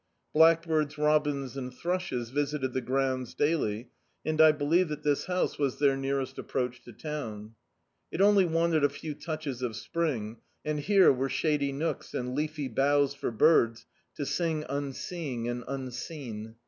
Blackbirds, 0.33 0.97
robins, 0.97 1.55
and 1.55 1.71
thrushes 1.71 2.31
visited 2.31 2.73
the 2.73 2.81
grounds 2.81 3.35
daily; 3.35 3.91
and 4.25 4.41
I 4.41 4.51
believe 4.51 4.87
that 4.89 5.03
this 5.03 5.25
house 5.25 5.59
was 5.59 5.77
their 5.77 5.95
nearest 5.95 6.39
approach 6.39 6.81
to 6.85 6.91
towiu 6.91 7.51
It 8.11 8.19
only 8.19 8.45
wanted 8.45 8.83
a 8.83 8.89
few 8.89 9.13
touches 9.13 9.61
of 9.61 9.75
Spring, 9.75 10.37
and 10.65 10.79
here 10.79 11.13
were 11.13 11.29
shady 11.29 11.71
nooks, 11.71 12.15
and 12.15 12.33
leafy 12.33 12.67
bou^ 12.67 13.15
for 13.15 13.29
birds 13.29 13.85
to 14.15 14.23
^ng 14.23 14.65
unseeing 14.67 15.47
and 15.47 15.63
unseen. 15.67 16.55